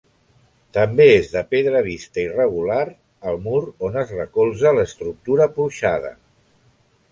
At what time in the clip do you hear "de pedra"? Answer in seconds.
1.33-1.81